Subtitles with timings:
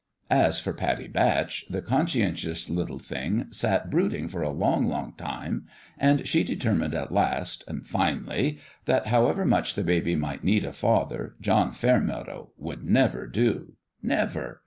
[0.31, 5.67] As for Pattie Batch, the conscientious little thing sat brooding for a long, long time;
[5.95, 10.65] and she deter mined, at last and fin'ly that however much the baby might need
[10.65, 13.73] a father, John Fairmeadow would never do.
[14.01, 14.59] Never